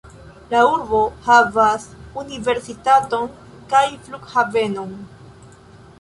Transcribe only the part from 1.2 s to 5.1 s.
havas universitaton kaj flughavenon.